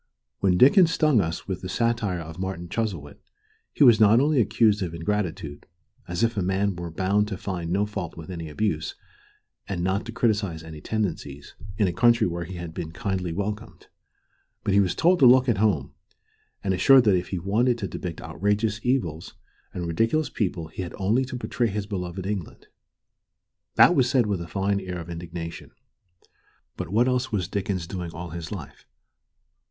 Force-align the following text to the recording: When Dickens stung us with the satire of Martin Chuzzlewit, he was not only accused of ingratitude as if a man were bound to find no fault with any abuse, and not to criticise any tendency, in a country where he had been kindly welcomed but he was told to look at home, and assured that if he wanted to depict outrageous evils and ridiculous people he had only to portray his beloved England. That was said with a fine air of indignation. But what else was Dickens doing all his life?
When 0.39 0.57
Dickens 0.57 0.89
stung 0.91 1.21
us 1.21 1.47
with 1.47 1.61
the 1.61 1.69
satire 1.69 2.21
of 2.21 2.39
Martin 2.39 2.69
Chuzzlewit, 2.69 3.19
he 3.71 3.83
was 3.83 3.99
not 3.99 4.19
only 4.19 4.41
accused 4.41 4.81
of 4.81 4.95
ingratitude 4.95 5.67
as 6.07 6.23
if 6.23 6.35
a 6.35 6.41
man 6.41 6.75
were 6.75 6.89
bound 6.89 7.27
to 7.27 7.37
find 7.37 7.69
no 7.69 7.85
fault 7.85 8.17
with 8.17 8.31
any 8.31 8.49
abuse, 8.49 8.95
and 9.69 9.83
not 9.83 10.03
to 10.07 10.11
criticise 10.11 10.63
any 10.63 10.81
tendency, 10.81 11.43
in 11.77 11.87
a 11.87 11.93
country 11.93 12.25
where 12.25 12.45
he 12.45 12.55
had 12.55 12.73
been 12.73 12.91
kindly 12.91 13.31
welcomed 13.31 13.89
but 14.63 14.73
he 14.73 14.79
was 14.79 14.95
told 14.95 15.19
to 15.19 15.27
look 15.27 15.47
at 15.47 15.59
home, 15.59 15.93
and 16.63 16.73
assured 16.73 17.03
that 17.03 17.15
if 17.15 17.27
he 17.27 17.37
wanted 17.37 17.77
to 17.77 17.87
depict 17.87 18.21
outrageous 18.21 18.79
evils 18.83 19.35
and 19.71 19.85
ridiculous 19.85 20.31
people 20.31 20.69
he 20.69 20.81
had 20.81 20.95
only 20.97 21.23
to 21.25 21.37
portray 21.37 21.67
his 21.67 21.85
beloved 21.85 22.25
England. 22.25 22.65
That 23.75 23.93
was 23.93 24.09
said 24.09 24.25
with 24.25 24.41
a 24.41 24.47
fine 24.47 24.79
air 24.79 24.97
of 24.97 25.11
indignation. 25.11 25.69
But 26.75 26.89
what 26.89 27.07
else 27.07 27.31
was 27.31 27.47
Dickens 27.47 27.85
doing 27.85 28.09
all 28.11 28.31
his 28.31 28.51
life? 28.51 28.87